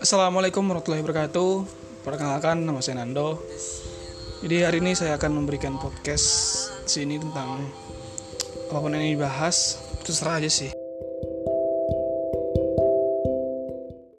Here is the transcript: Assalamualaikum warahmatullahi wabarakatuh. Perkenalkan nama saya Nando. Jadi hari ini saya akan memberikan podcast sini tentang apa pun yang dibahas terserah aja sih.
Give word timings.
Assalamualaikum 0.00 0.64
warahmatullahi 0.64 1.04
wabarakatuh. 1.04 1.52
Perkenalkan 2.08 2.64
nama 2.64 2.80
saya 2.80 3.04
Nando. 3.04 3.36
Jadi 4.40 4.64
hari 4.64 4.80
ini 4.80 4.96
saya 4.96 5.20
akan 5.20 5.44
memberikan 5.44 5.76
podcast 5.76 6.24
sini 6.88 7.20
tentang 7.20 7.68
apa 8.72 8.80
pun 8.80 8.96
yang 8.96 9.20
dibahas 9.20 9.76
terserah 10.00 10.40
aja 10.40 10.48
sih. 10.48 10.72